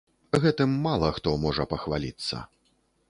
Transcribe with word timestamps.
Гэтым 0.45 0.71
мала 0.87 1.11
хто 1.17 1.35
можа 1.43 1.67
пахваліцца. 1.75 2.43